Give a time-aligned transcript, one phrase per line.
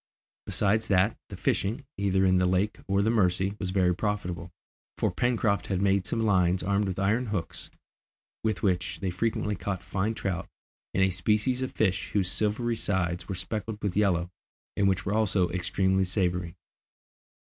[0.47, 4.51] Besides that, the fishing, either in the lake or the Mercy, was very profitable,
[4.97, 7.69] for Pencroft had made some lines, armed with iron hooks,
[8.43, 10.47] with which they frequently caught fine trout,
[10.95, 14.31] and a species of fish whose silvery sides were speckled with yellow,
[14.75, 16.55] and which were also extremely savoury.